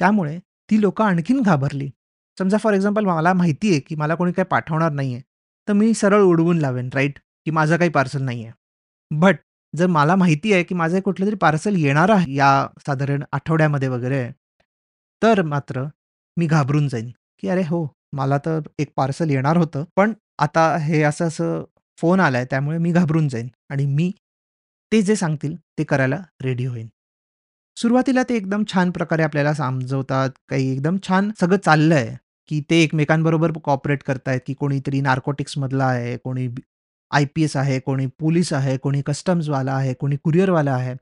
त्यामुळे 0.00 0.38
ती 0.70 0.80
लोकं 0.80 1.04
आणखीन 1.04 1.40
घाबरली. 1.42 1.88
समजा 2.38 2.56
फॉर 2.58 2.74
एक्झाम्पल 2.74 3.04
मला 3.06 3.32
माहिती 3.34 3.70
आहे, 3.70 3.80
की 3.80 3.94
मला 3.96 4.14
कोणी 4.14 4.32
काही 4.32 4.46
पाठवणार 4.50 4.92
नाही 4.92 5.12
आहे 5.14 5.22
तर 5.68 5.72
मी 5.72 5.92
सरळ 5.94 6.22
उडवून 6.22 6.58
लावेन, 6.58 6.88
राईट 6.94 7.18
की 7.46 7.50
माझं 7.50 7.76
काही 7.76 7.90
पार्सल 7.90 8.22
नाही 8.22 8.44
आहे 8.44 8.52
बट 9.10 9.36
जर 9.74 9.86
मला 9.88 10.14
माहिती 10.16 10.52
आहे, 10.52 10.62
की 10.64 10.74
माझं 10.74 11.00
कुठलं 11.00 11.26
तरी 11.26 11.36
पार्सल 11.38 11.76
येणार 11.76 12.10
आहे 12.10 12.34
या 12.34 12.50
साधारण 12.86 13.22
आठवड्यामध्ये 13.32 13.88
वगैरे, 13.88 14.28
तर 15.22 15.42
मात्र 15.44 15.84
मी 16.36 16.46
घाबरून 16.46 16.88
जाईन, 16.88 17.10
की 17.40 17.48
"अरे 17.48 17.62
हो, 17.64 17.86
मला 18.12 18.38
तर 18.38 18.60
एक 18.78 18.92
पार्सल 18.96 19.30
येणार 19.30 19.56
होतं, 19.56 19.84
पण 19.96 20.12
आता 20.38 20.66
हे 20.78 21.02
असं-असं 21.02 21.64
फोन 21.98 22.20
आला 22.20 22.38
आहे 22.38 22.46
त्यामुळे 22.50 22.78
मी 22.78 22.92
घाबरून 22.92 23.28
जाईन 23.28 23.48
आणि 23.70 23.86
मी 23.86 24.10
ते 24.92 25.02
जे 25.02 25.16
सांगतील 25.16 25.56
ते 25.78 25.84
करायला 25.84 26.16
रेडी 26.42 26.64
होईन." 26.64 26.88
सुरुवातीला 27.76 28.22
ते 28.22 28.34
एकदम 28.36 28.62
छान 28.72 28.90
प्रकारे 28.90 29.22
आपल्याला 29.22 29.52
समजवतात, 29.54 30.30
काही 30.48 30.72
एकदम 30.72 30.96
छान 31.08 31.30
सगळं 31.40 31.56
चाललंय, 31.56 32.16
की 32.48 32.60
ते 32.70 32.82
एकमेकांबरोबर 32.82 33.52
कॉपरेट 33.64 34.02
करतायत, 34.02 34.40
की 34.46 34.54
कोणीतरी 34.54 35.00
नार्कोटिक्समधला 35.00 35.84
आहे, 35.84 36.16
कोणी 36.16 36.48
आय-पी-एस 37.10 37.56
आहे, 37.56 37.78
कोणी 37.80 38.06
पोलीस 38.06 38.52
आहे, 38.52 38.76
कोणी 38.76 39.02
कस्टम्सवाला 39.06 39.72
आहे, 39.72 39.94
कोणी 39.94 40.16
कुरिअरवाला 40.24 40.72
आहे. 40.72 40.92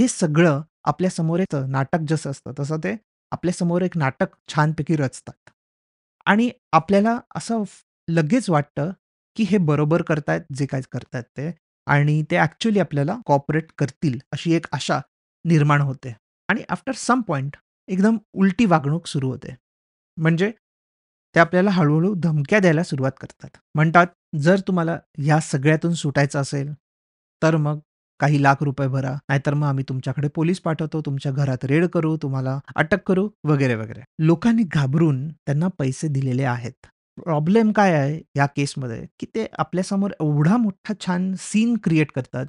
हे 0.00 0.08
सगळं 0.08 0.62
आपल्यासमोर 0.84 1.40
एक 1.40 1.54
नाटक 1.56 1.98
जसं 2.08 2.30
असतं, 2.30 2.52
तसं 2.58 2.78
ते 2.84 2.96
आपल्यासमोर 3.32 3.82
एक 3.82 3.96
नाटक 3.96 4.28
छानपैकी 4.48 4.96
रचतात. 4.96 5.50
आणि 6.26 6.50
आपल्याला 6.72 7.20
असं 7.34 7.62
लगेच 8.08 8.50
वाटतं, 8.50 8.90
की 9.36 9.44
हे 9.44 9.58
बरोबर 9.58 10.02
करतायत 10.02 10.40
जे 10.54 10.66
काय 10.66 10.80
करतायत 10.92 11.24
ते 11.24 11.50
आणि 11.88 12.22
ते 12.30 12.36
ॲक्च्युली 12.36 12.78
आपल्याला 12.78 13.16
कॉपरेट 13.26 13.66
करतील 13.78 14.18
अशी 14.32 14.54
एक 14.54 14.66
आशा 14.72 15.00
निर्माण 15.44 15.80
होते. 15.80 16.16
आणि 16.48 16.62
आफ्टर 16.68 16.92
सम 16.92 17.20
पॉईंट 17.20 17.56
एकदम 17.88 18.16
उलटी 18.32 18.64
वागणूक 18.64 19.06
सुरू 19.06 19.28
होते. 19.30 19.56
म्हणजे 20.16 20.52
ते 21.34 21.40
आपल्याला 21.40 21.70
हळूहळू 21.70 22.14
धमक्या 22.18 22.58
द्यायला 22.58 22.82
सुरुवात 22.82 23.12
करतात. 23.20 23.56
म्हणतात, 23.74 24.06
"जर 24.38 24.60
तुम्हाला 24.60 24.98
ह्या 25.18 25.40
सगळ्यातून 25.40 25.94
सुटायचं 25.94 26.40
असेल, 26.40 26.72
तर 27.42 27.56
मग 27.56 27.78
काही 28.20 28.42
लाख 28.42 28.54
रुपये 28.60 28.88
भरा. 28.88 29.10
नाहीतर 29.10 29.54
मग 29.54 29.66
आम्ही 29.66 29.84
तुमच्याकडे 29.88 30.28
पोलीस 30.28 30.60
पाठवतो, 30.60 31.00
तुमच्या 31.00 31.32
घरात 31.32 31.64
रेड 31.64 31.86
करू, 31.86 32.16
तुम्हाला 32.16 32.60
अटक 32.76 33.02
करू, 33.06 33.30
वगैरे, 33.44 33.74
वगैरे." 33.74 34.00
लोकांनी 34.18 34.62
घाबरून 34.62 35.28
त्यांना 35.28 35.68
पैसे 35.68 36.08
दिलेले 36.08 36.44
आहेत. 36.44 36.86
प्रॉब्लेम 37.24 37.72
काय 37.72 37.92
आहे 37.92 38.20
या 38.36 38.46
केसमध्ये, 38.46 39.06
की 39.20 39.26
ते 39.26 39.46
आपल्यासमोर 39.58 40.10
एवढा 40.20 40.56
मोठा 40.56 40.92
छान 41.06 41.34
सीन 41.38 41.76
क्रिएट 41.76 42.12
करतात, 42.12 42.46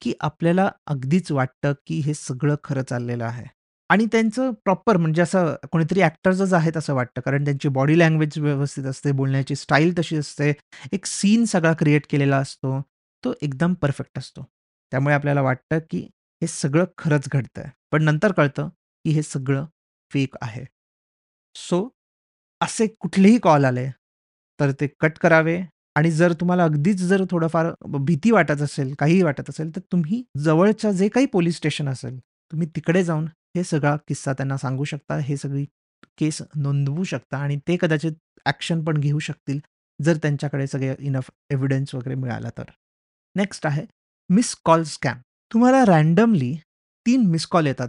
की 0.00 0.14
आपल्याला 0.20 0.70
अगदीच 0.86 1.32
वाटतं, 1.32 1.72
की 1.86 2.00
हे 2.00 2.14
सगळं 2.14 2.54
खरं 2.64 2.82
चाललेलं 2.82 3.24
आहे. 3.24 3.44
आणि 3.90 4.06
त्यांचं 4.06 4.50
प्रॉपर 4.52 4.96
म्हणजे 4.96 5.22
असं 5.22 5.54
कोणीतरी 5.72 6.00
ॲक्टर्सच 6.00 6.52
आहेत 6.52 6.76
असं 6.76 6.94
वाटतं. 6.94 7.20
कारण 7.20 7.44
त्यांची 7.44 7.68
बॉडी 7.68 7.98
लँग्वेज 7.98 8.38
व्यवस्थित 8.38 8.84
असते, 8.84 9.12
बोलण्याची 9.12 9.54
स्टाईल 9.54 9.98
तशी 9.98 10.16
असते. 10.16 10.52
एक 10.92 11.06
सीन 11.06 11.44
सगळा 11.44 11.72
क्रिएट 11.72 12.06
केलेला 12.10 12.36
असतो. 12.36 12.82
तो 13.24 13.34
एकदम 13.42 13.74
परफेक्ट 13.74 14.18
असतो. 14.18 14.42
त्यामुळे 14.90 15.14
आपल्याला 15.14 15.42
वाटतं, 15.42 15.78
की 15.90 15.98
हे 16.42 16.46
सगळं 16.46 16.84
खरंच 16.98 17.28
घडतंय. 17.32 17.64
पण 17.92 18.02
नंतर 18.02 18.32
कळतं, 18.32 18.68
की 19.04 19.10
हे 19.10 19.22
सगळं 19.22 19.66
फेक 20.12 20.34
आहे. 20.40 20.64
सो 21.54 21.88
असे 22.60 22.86
कुठलेही 22.86 23.38
कॉल 23.38 23.64
आले, 23.64 23.90
तर 24.62 24.70
ते 24.80 24.86
कट 25.00 25.18
करावे 25.18 25.60
आणि 25.96 26.10
जर 26.10 26.32
तुम्हाला 26.32 26.64
अगदीच 26.64 27.00
जर 27.02 27.24
थोडंफार 27.30 27.66
भीती 28.00 28.30
वाटत 28.30 28.60
असेल, 28.62 28.94
काहीही 28.94 29.22
वाटत 29.22 29.48
असेल, 29.48 29.74
तर 29.76 29.80
तुम्ही 29.92 30.22
जवळच्या 30.38 30.92
जे 30.92 31.08
काही 31.08 31.26
पोलीस 31.26 31.56
स्टेशन 31.56 31.88
असेल, 31.88 32.18
तुम्ही 32.52 32.68
तिकडे 32.76 33.02
जाऊन 33.04 33.24
हे 33.56 33.64
सगळा 33.64 33.96
किस्सा 34.08 34.32
त्यांना 34.32 34.56
सांगू 34.56 34.84
शकता. 34.84 35.16
हे 35.18 35.36
सगळी 35.36 35.64
केस 36.18 36.40
नोंदवू 36.56 37.04
शकता 37.04 37.38
आणि 37.38 37.58
ते 37.68 37.76
कदाचित 37.80 38.12
ॲक्शन 38.46 38.84
पण 38.84 38.98
घेऊ 38.98 39.18
शकतील, 39.18 39.58
जर 40.00 40.16
त्यांच्याकडे 40.16 40.66
सगळे 40.66 40.94
इनफ 40.98 41.30
एव्हिडन्स 41.50 41.94
वगैरे 41.94 42.14
मिळाला 42.14 42.50
तर. 42.58 42.70
नेक्स्ट 43.36 43.66
आहे 43.66 43.86
मिस 44.30 44.54
कॉल 44.64 44.82
स्कॅम. 44.82 45.18
तुम्हाला 45.52 45.84
रँडमली 45.84 46.54
तीन 47.06 47.26
मिस 47.26 47.46
कॉल 47.46 47.66
येतात 47.66 47.88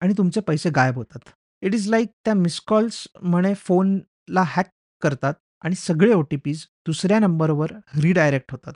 आणि 0.00 0.14
तुमचे 0.18 0.40
पैसे 0.40 0.70
गायब 0.70 0.96
होतात. 0.96 1.28
इट 1.62 1.74
इज 1.74 1.88
लाईक 1.88 2.08
त्या 2.24 2.34
मिस 2.34 2.60
कॉल्स 2.60 3.06
म्हणे 3.22 3.54
फोनला 3.54 4.42
हॅक 4.46 4.70
करतात 5.02 5.34
आणि 5.64 5.74
सगळे 5.74 6.14
ओ-टी-पीज 6.14 6.66
दुसऱ्या 6.86 7.18
नंबरवर 7.18 7.72
रिडायरेक्ट 8.02 8.52
होतात. 8.52 8.72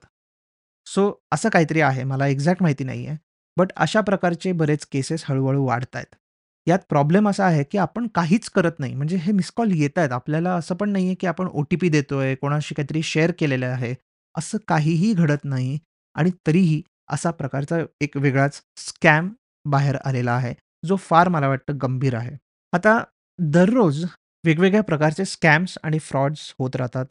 सो 0.86 1.22
असं 1.32 1.48
काहीतरी 1.48 1.80
आहे. 1.80 2.04
मला 2.04 2.26
एक्झॅक्ट 2.26 2.62
माहिती 2.62 2.84
नाहीये. 2.84 3.16
बट 3.56 3.72
अशा 3.76 4.00
प्रकारचे 4.00 4.52
बरेच 4.52 4.86
केसेस 4.86 5.24
हळूहळू 5.26 5.64
वाढत 5.64 5.68
वाढतायत. 5.68 6.14
यात 6.68 6.78
प्रॉब्लेम 6.88 7.28
असा 7.28 7.46
आहे, 7.46 7.64
की 7.64 7.78
आपण 7.78 8.06
काहीच 8.06 8.50
करत 8.50 8.72
नाही. 8.78 8.94
म्हणजे 8.94 9.16
हे 9.16 9.32
मिस 9.32 9.50
कॉल 9.50 9.70
येतायत. 9.72 10.12
आपल्याला 10.12 10.54
असं 10.54 10.74
पण 10.74 10.90
नाहीये, 10.90 11.14
की 11.14 11.26
आपण 11.26 11.48
ओ-टी-पी 11.52 11.88
देतोय, 11.88 12.34
कोणाशी 12.34 12.74
काहीतरी 12.74 13.02
शेअर 13.02 13.32
केलेलं 13.38 13.66
आहे. 13.66 13.94
असं 14.38 14.58
काहीही 14.68 15.12
घडत 15.12 15.44
नाही 15.44 15.78
आणि 16.14 16.30
तरीही 16.46 16.82
असा 17.10 17.30
प्रकारचा 17.30 17.78
एक 18.00 18.16
वेगळाच 18.16 18.62
स्कॅम 18.76 19.28
बाहेर 19.64 19.96
आलेला 20.04 20.32
आहे, 20.32 20.54
जो 20.84 20.96
फार 20.96 21.28
मला 21.28 21.48
वाटतं 21.48 21.78
गंभीर 21.82 22.14
आहे. 22.14 22.36
आता 22.72 23.04
दररोज 23.38 24.04
वेगवेगळ्या 24.44 24.82
प्रकारचे 24.82 25.24
स्कॅम्स 25.24 25.76
आणि 25.82 25.98
फ्रॉड्स 26.00 26.52
होत 26.58 26.76
राहतात. 26.76 27.06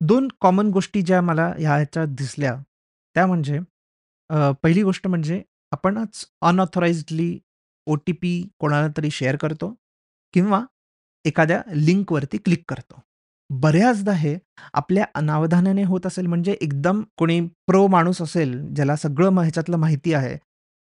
2 0.00 0.28
कॉमन 0.40 0.70
गोष्टी 0.70 1.02
ज्या 1.02 1.20
मला 1.20 1.46
ह्या 1.58 1.74
ह्याच्यात 1.74 2.08
दिसल्या, 2.18 2.54
त्या 3.16 3.26
म्हणजे 3.26 3.58
अ, 4.30 4.50
पहिली 4.62 4.82
गोष्ट 4.82 5.06
म्हणजे 5.06 5.42
आपणच 5.72 6.24
अनऑथराइज्डली 6.42 7.38
ओ-टी-पी 7.86 8.32
कोणाला 8.60 8.88
तरी 8.96 9.10
शेअर 9.12 9.36
करतो 9.36 9.72
किंवा 10.34 10.60
एखाद्या 11.24 11.60
लिंकवरती 11.76 12.38
क्लिक 12.38 12.62
करतो. 12.68 13.00
बऱ्याचदा 13.50 14.12
हे 14.14 14.36
आपल्या 14.74 15.04
अनावधानाने 15.14 15.82
होत 15.84 16.06
असेल 16.06 16.26
म्हणजे 16.26 16.56
एकदम 16.60 17.02
कोणी 17.18 17.40
प्रो 17.66 17.86
माणूस 17.88 18.20
असेल, 18.22 18.52
ज्याला 18.74 18.96
सगळं 18.96 19.38
ह्याच्यातलं 19.38 19.76
माहिती 19.76 20.12
आहे, 20.14 20.36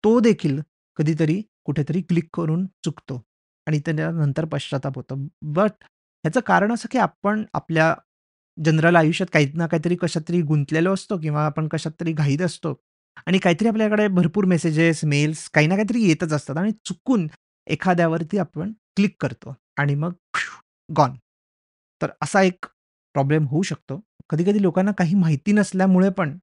तो 0.04 0.20
देखील 0.20 0.60
कधीतरी 0.98 1.42
कुठेतरी 1.66 2.02
क्लिक 2.02 2.30
करून 2.34 2.66
चुकतो 2.86 3.22
आणि 3.68 3.80
त्याच्यानंतर 3.80 4.46
पश्चाताप 4.46 4.96
होतो. 4.96 5.16
बट 5.44 5.72
ह्याचं 5.84 6.40
कारण 6.46 6.72
असं 6.74 6.88
की 6.92 6.98
आपण 7.00 7.44
आपल्या 7.54 7.94
जनरल 8.58 8.96
आयुष्यात 8.96 9.28
काही 9.34 9.52
ना 9.56 9.68
काहीतरी 9.68 9.96
कशात 9.96 10.22
तरी 10.30 10.42
गुंतलेलो 10.44 10.94
असतो 10.94 11.18
किंवा 11.18 11.46
आपण 11.46 11.68
कशात 11.68 11.92
तरी 12.02 12.12
घाईत 12.14 12.42
असतो 12.42 12.74
आणि 13.28 13.38
काहीतरी 13.40 13.68
आपल्याकडे 13.68 14.08
भरपूर 14.10 14.46
मेसेजेस, 14.46 15.04
मेल्स 15.06 15.50
काही 15.54 15.68
ना 15.68 15.76
काहीतरी 15.76 16.04
येतच 16.04 16.34
असतात 16.34 16.58
आणि 16.58 16.72
चुकून 16.86 17.28
एखाद्यावरती 17.68 18.38
आपण 18.38 18.72
क्लिक 18.96 19.16
करतो 19.22 19.56
आणि 19.78 19.96
मग 19.96 20.14
गॉन. 20.90 21.14
तर 22.02 22.12
असा 22.24 22.42
एक 22.44 22.66
प्रॉब्लेम 23.16 23.46
होऊ 23.48 23.62
शकतो. 23.64 24.00
कधी-कधी 24.30 24.62
लोकांना 24.62 24.92
काही 24.98 25.16
माहिती 25.16 25.52
नसल्यामुळे 25.54 26.10
पण 26.12 26.38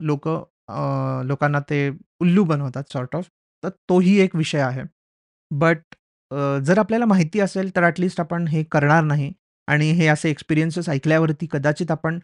लोकं 0.00 1.24
लोकांना 1.26 1.60
ते 1.70 1.88
उल्लू 2.20 2.44
बनवतात 2.44 2.92
सॉर्ट 2.92 3.16
ऑफ. 3.16 3.28
तर 3.62 3.68
तोही 3.88 4.18
एक 4.20 4.36
विषय 4.36 4.60
आहे. 4.60 4.82
बट 5.50 5.80
जर 6.64 6.78
आपल्याला 6.78 7.04
माहिती 7.06 7.40
असेल 7.40 7.74
तर 7.76 7.82
ॲटलिस्ट 7.84 8.20
आपण 8.20 8.46
हे 8.48 8.62
करणार 8.72 9.02
नाही 9.04 9.32
आणि 9.68 9.90
हे 9.92 10.06
असे 10.06 10.30
एक्सपिरियन्सेस 10.30 10.88
ऐकल्यावरती 10.88 11.46
कदाचित 11.50 11.90
आपण 11.90 12.18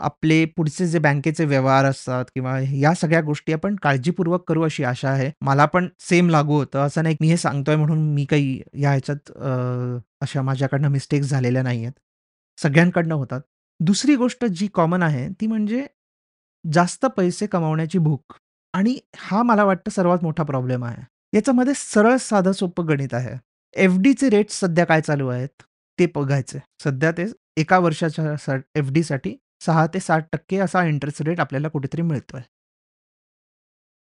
आपले 0.00 0.44
पुढचे 0.56 0.86
जे 0.86 0.98
बँकेचे 0.98 1.44
व्यवहार 1.44 1.84
असतात 1.84 2.24
किंवा 2.34 2.58
या 2.72 2.92
सगळ्या 2.94 3.20
गोष्टी 3.22 3.52
आपण 3.52 3.76
काळजीपूर्वक 3.82 4.44
करू 4.48 4.62
अशी 4.62 4.84
आशा 4.84 5.08
आहे. 5.10 5.30
मला 5.42 5.64
पण 5.66 5.88
सेम 6.00 6.28
लागू 6.30 6.56
होतं. 6.56 6.78
असं 6.78 7.02
नाही 7.02 7.16
मी 7.20 7.28
हे 7.28 7.36
सांगतोय 7.36 7.76
म्हणून 7.76 7.98
मी 8.14 8.24
काही 8.24 8.60
या 8.74 8.90
ह्याच्यात 8.90 9.30
अ, 9.32 9.98
अशा 10.20 10.42
माझ्याकडनं 10.42 10.88
मिस्टेक्स 10.88 11.28
झालेल्या 11.28 11.62
नाहीयेत. 11.62 11.92
सगळ्यांकडनं 12.58 13.14
होतात. 13.14 13.40
दुसरी 13.80 14.16
गोष्ट 14.16 14.44
जी 14.46 14.66
कॉमन 14.74 15.02
आहे 15.02 15.28
ती 15.40 15.46
म्हणजे 15.46 15.86
जास्त 16.64 17.06
पैसे 17.08 17.46
कमावण्याची 17.46 17.98
भूक 17.98 18.34
आणि 18.74 18.98
हा 19.18 19.42
मला 19.42 19.64
वाटतं 19.64 19.90
सर्वात 19.90 20.22
मोठा 20.22 20.42
प्रॉब्लेम 20.44 20.84
आहे. 20.84 21.02
याच्यामध्ये 21.34 21.72
सरळ 21.76 22.16
साधं 22.16 22.52
सोपं 22.52 22.88
गणित 22.88 23.14
आहे. 23.14 23.38
एफ-डीचे 23.76 24.30
रेट 24.30 24.50
सध्या 24.50 24.84
काय 24.84 25.00
चालू 25.00 25.28
आहेत 25.28 25.62
ते 25.98 26.06
बघायचे. 26.14 26.58
सध्या 26.84 27.12
ते 27.12 27.24
एका 27.56 27.78
वर्षाच्या 27.78 28.36
सा 28.36 28.56
एफ-डीसाठी 28.74 29.36
सहा 29.60 29.86
ते 29.86 30.00
सात 30.00 30.20
टक्के 30.32 30.58
असा 30.58 30.84
इंटरेस्ट 30.84 31.22
रेट 31.22 31.40
आपल्याला 31.40 31.68
कुठेतरी 31.68 32.02
मिळतोय. 32.02 32.40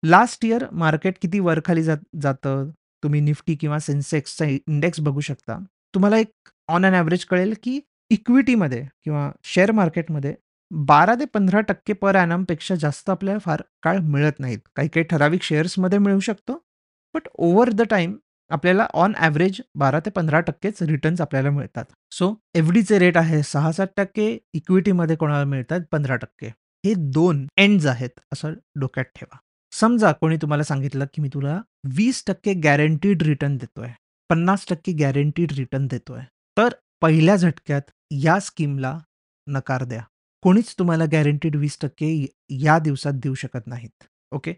लास्ट 0.06 0.46
इयर 0.46 0.66
मार्केट 0.72 1.16
किती 1.22 1.40
वरखाली 1.40 1.84
जात 1.84 1.98
जातं. 2.22 2.70
तुम्ही 3.04 3.22
निफ्टी 3.22 3.56
किंवा 3.56 3.80
सेन्सेक्सचा 3.80 4.46
इंडेक्स 4.46 5.00
बघू 5.00 5.20
शकता. 5.20 5.60
तुम्हाला 5.96 6.18
एक 6.18 6.50
ऑन 6.68 6.86
अन 6.86 6.94
ॲव्हरेज 6.94 7.26
कळेल, 7.26 7.54
की 7.64 7.80
इक्विटीमध्ये 8.10 8.86
किंवा 9.04 9.32
शेअर 9.44 9.72
मार्केटमध्ये 9.72 10.36
12 10.72 11.16
ते 11.16 11.26
15% 11.26 11.94
पर 11.94 12.16
ॲनमपेक्षा 12.16 12.76
जास्त 12.76 13.10
आपल्याला 13.10 13.40
फार 13.40 13.62
काळ 13.84 13.98
मिळत 13.98 14.40
नाहीत. 14.40 14.60
काही-काही 14.76 15.04
ठराविक 15.04 15.44
शेअर्समध्ये 15.44 16.00
मिळू 16.00 16.20
शकतो. 16.20 16.67
बट 17.14 17.28
ओव्हर 17.36 17.70
द 17.70 17.82
टाईम 17.82 18.18
आपल्याला 18.50 18.88
ऑन 18.94 19.14
ॲव्हरेज 19.18 19.62
बारा 19.76 20.00
ते 20.00 20.10
पंधरा 20.10 20.40
टक्केच 20.40 20.84
रिटर्न्स 20.84 21.22
आपल्याला 21.22 21.50
मिळतात. 21.50 21.86
सो 22.12 22.36
एफ-डीचे 22.54 23.00
रेट 23.00 23.18
आहे 23.18 23.44
6-7% 23.44 24.38
इक्विटीमध्ये 24.54 25.16
कोणाला 25.16 25.46
मिळतात 25.46 25.80
15%. 25.92 26.48
हे 26.86 26.94
दोन 26.98 27.48
एंड्स 27.58 27.86
आहेत 27.86 28.10
असं 28.34 28.54
डोक्यात 28.76 29.06
ठेवा. 29.06 29.38
समजा 29.72 30.12
कोणी 30.12 30.38
तुम्हाला 30.38 30.64
सांगितलं, 30.64 31.06
की 31.06 31.22
मी 31.22 31.30
तुला 31.34 31.62
20% 31.84 32.54
गॅरंटीड 32.54 33.24
रिटर्न 33.24 33.58
देतोय. 33.58 33.90
50% 34.30 34.92
गॅरंटीड 34.92 35.52
रिटर्न 35.52 35.88
देतोय. 35.88 36.22
तर 36.58 36.70
पहिल्या 37.02 37.36
झटक्यात 37.36 37.82
या 38.12 38.40
स्कीमला 38.40 39.00
नकार 39.48 39.84
द्या. 39.84 40.02
कोणीच 40.42 40.76
तुम्हाला 40.80 41.04
गॅरंटीड 41.12 41.56
20% 41.56 42.28
या 42.50 42.80
दिवसात 42.80 43.14
देऊ 43.14 43.34
शकत 43.34 43.68
नाहीत. 43.68 44.04
ओके. 44.32 44.54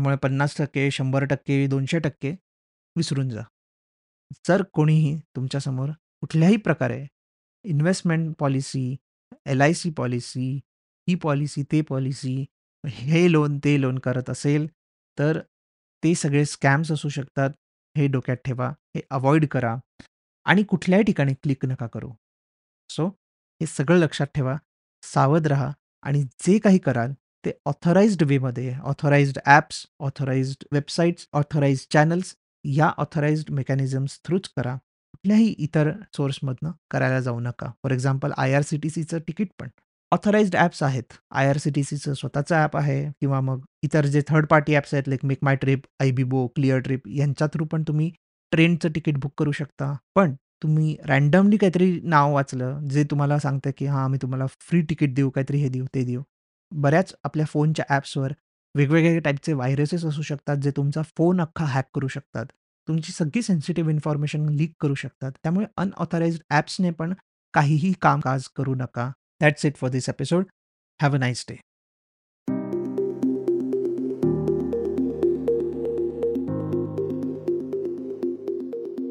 त्यामुळे 0.00 0.16
50%, 0.16 0.90
100%, 0.90 1.66
200% 1.66 2.36
विसरून 2.96 3.28
जा. 3.28 3.42
जर 4.48 4.62
कोणीही 4.62 5.20
तुमच्यासमोर 5.36 5.88
कुठल्याही 6.20 6.56
प्रकारे 6.56 7.06
इन्व्हेस्टमेंट 7.64 8.36
पॉलिसी, 8.38 8.96
एल-आय-सी 9.46 9.90
पॉलिसी, 9.90 10.56
ही 11.08 11.14
पॉलिसी, 11.14 11.62
ते 11.62 11.80
पॉलिसी, 11.80 12.44
हे 12.86 13.32
लोन, 13.32 13.58
ते 13.58 13.80
लोन 13.80 13.98
करत 13.98 14.30
असेल, 14.30 14.66
तर 15.18 15.40
ते 16.04 16.14
सगळे 16.14 16.44
स्कॅम्स 16.44 16.92
असू 16.92 17.08
शकतात. 17.08 17.50
हे 17.96 18.06
डोक्यात 18.06 18.36
ठेवा. 18.36 18.68
हे 18.68 19.00
अवॉइड 19.10 19.48
करा 19.48 19.76
आणि 20.44 20.62
कुठल्याही 20.62 21.04
ठिकाणी 21.04 21.34
क्लिक 21.34 21.66
नका 21.66 21.86
करू. 21.86 22.12
सो 22.90 23.08
हे 23.60 23.66
सगळं 23.66 23.98
लक्षात 23.98 24.26
ठेवा. 24.26 24.56
सावध 25.02 25.46
राहा 25.46 25.72
आणि 26.02 26.22
जे 26.22 26.58
काही 26.58 26.78
कराल 26.78 27.12
ते 27.44 27.52
ऑथराइज्ड 27.66 28.22
वेमध्ये, 28.22 28.74
authorised 28.84 29.38
apps, 29.46 29.86
authorised 30.00 30.64
websites, 30.72 31.26
authorised 31.32 31.92
channels 31.92 32.34
या 32.64 32.88
ऑथराइज्ड 32.98 33.50
मेकॅनिझम्स 33.50 34.18
थ्रूच 34.24 34.48
करा. 34.56 34.74
कुठल्याही 35.14 35.46
इतर 35.58 35.90
सोर्समधनं 36.16 36.70
करायला 36.90 37.20
जाऊ 37.20 37.40
नका. 37.40 37.66
फॉर 37.82 37.92
एक्झाम्पल 37.92 38.32
आय-आर-सी-टी-सीचं 38.36 39.18
तिकीट 39.18 39.48
पण 39.60 39.68
ऑथराइज्ड 40.12 40.56
ॲप्स 40.56 40.82
आहेत. 40.82 41.12
आय-आर-सी-टी-सीचं 41.30 42.14
स्वतःचं 42.14 42.54
ॲप 42.56 42.76
आहे 42.76 43.04
किंवा 43.20 43.40
मग 43.40 43.60
इतर 43.82 44.06
जे 44.06 44.22
थर्ड 44.28 44.46
पार्टी 44.46 44.74
ॲप्स 44.74 44.94
आहेत 44.94 45.08
लाईक 45.08 45.24
मेक 45.24 45.38
माय 45.42 45.56
ट्रिप, 45.56 45.82
आयबीबो, 46.00 46.46
क्लिअर 46.46 46.78
ट्रिप 46.78 47.08
यांच्या 47.08 47.46
थ्रू 47.46 47.64
पण 47.64 47.82
तुम्ही 47.82 48.10
ट्रेनचं 48.52 48.88
तिकीट 48.94 49.18
बुक 49.18 49.32
करू 49.38 49.52
शकता. 49.52 49.96
पण 50.14 50.34
तुम्ही 50.62 50.96
रँडमली 51.04 51.56
काहीतरी 51.56 52.00
नाव 52.04 52.32
वाचलं, 52.34 52.88
जे 52.88 53.04
तुम्हाला 53.04 53.38
सांगतं, 53.38 53.70
की 53.78 53.86
हां, 53.86 54.04
आम्ही 54.04 54.18
तुम्हाला 54.22 54.46
फ्री 54.46 54.82
तिकीट 54.82 55.14
देऊ, 55.14 55.30
काहीतरी 55.30 55.58
हे 55.58 55.68
देऊ, 55.68 55.84
ते 55.94 56.04
देऊ. 56.04 56.22
बऱ्याच 56.72 57.14
आपल्या 57.24 57.46
फोनच्या 57.46 57.84
ॲप्सवर 57.88 58.32
वेगवेगळ्या 58.74 59.18
टाइपचे 59.18 59.52
व्हायरसेस 59.52 60.04
असू 60.04 60.22
शकतात, 60.22 60.56
जे 60.56 60.70
तुमचा 60.70 61.02
फोन 61.02 61.40
अख्खा 61.40 61.64
हॅक 61.64 61.88
करू 61.94 62.08
शकतात. 62.08 62.46
तुमची 62.88 63.12
सगळी 63.12 63.42
सेन्सिटिव्ह 63.42 63.90
इन्फॉर्मेशन 63.90 64.48
लीक 64.48 64.72
करू 64.80 64.94
शकतात. 64.94 65.32
त्यामुळे 65.32 65.66
अनऑथराइज्ड 65.76 66.42
ॲप्सने 66.50 66.90
पण 66.90 67.14
काहीही 67.54 67.92
कामकाज 67.92 68.48
करू 68.56 68.74
नका. 68.74 69.12
That's 69.40 69.66
it 69.66 69.76
for 69.76 69.90
this 69.90 70.08
episode. 70.08 70.44
Have 71.02 71.14
a 71.14 71.18
nice 71.18 71.46
day. 71.48 71.56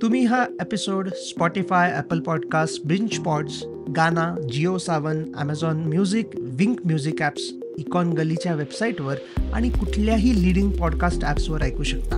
तुम्ही 0.02 0.26
हा 0.26 0.46
episode 0.62 1.10
Spotify, 1.10 1.88
Apple 2.02 2.22
Podcasts, 2.28 2.78
BingePods, 2.88 3.54
Gaana, 3.96 4.36
Jio 4.52 4.78
Saavn, 4.78 5.24
Amazon 5.24 5.74
music, 5.74 6.39
Wynk 6.60 6.80
music 6.86 7.22
apps, 7.22 7.42
Econ 7.78 8.10
गलीच्या 8.14 8.54
वेबसाईटवर 8.56 9.16
आणि 9.54 9.70
कुठल्याही 9.70 10.44
लीडिंग 10.44 10.72
पॉडकास्ट 10.72 11.24
ॲप्सवर 11.24 11.62
ऐकू 11.62 11.84
शकता. 11.84 12.18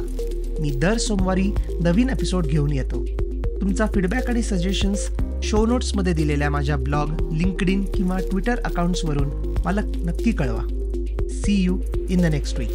मी 0.59 0.71
दर 0.71 0.97
सोमवारी 0.97 1.51
नवीन 1.81 2.09
एपिसोड 2.09 2.45
घेऊन 2.45 2.73
येतो. 2.73 3.05
तुमचा 3.61 3.85
फीडबॅक 3.85 4.29
आणि 4.29 4.41
सजेशन्स 4.41 5.07
शो 5.43 5.65
नोट्समध्ये 5.65 6.13
दिलेल्या 6.13 6.49
माझ्या 6.49 6.77
ब्लॉग, 6.77 7.33
लिंक्डइन 7.33 7.83
किंवा 7.83 8.17
ट्विटर 8.19 8.59
अकाउंट्सवरून 8.59 9.55
मला 9.65 9.81
नक्की 9.81 10.31
कळवा. 10.31 10.63
See 11.29 11.63
you 11.63 11.77
in 12.09 12.21
the 12.21 12.25
next 12.25 12.59
week. 12.59 12.71